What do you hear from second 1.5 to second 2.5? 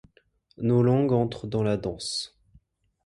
la danse.